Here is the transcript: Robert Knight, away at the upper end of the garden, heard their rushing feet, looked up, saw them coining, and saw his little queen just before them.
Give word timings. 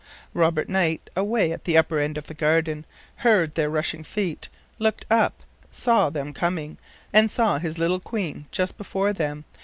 Robert 0.33 0.67
Knight, 0.67 1.11
away 1.15 1.51
at 1.51 1.65
the 1.65 1.77
upper 1.77 1.99
end 1.99 2.17
of 2.17 2.25
the 2.25 2.33
garden, 2.33 2.87
heard 3.17 3.53
their 3.53 3.69
rushing 3.69 4.03
feet, 4.03 4.49
looked 4.79 5.05
up, 5.11 5.43
saw 5.69 6.09
them 6.09 6.33
coining, 6.33 6.79
and 7.13 7.29
saw 7.29 7.59
his 7.59 7.77
little 7.77 7.99
queen 7.99 8.47
just 8.51 8.79
before 8.79 9.13
them. 9.13 9.45